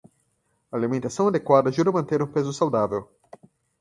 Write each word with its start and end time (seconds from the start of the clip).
A 0.71 0.77
alimentação 0.77 1.27
adequada 1.27 1.69
ajuda 1.69 1.91
a 1.91 1.93
manter 1.93 2.23
um 2.23 2.31
peso 2.31 2.51
saudável. 2.51 3.07